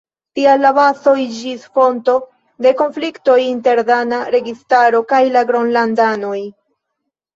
Tial 0.37 0.61
la 0.65 0.69
bazo 0.77 1.11
iĝis 1.23 1.67
fonto 1.79 2.15
de 2.67 2.73
konfliktoj 2.81 3.37
inter 3.49 3.83
dana 3.93 4.23
registaro 4.37 5.03
kaj 5.13 5.21
la 5.37 5.45
Gronlandanoj. 5.53 6.37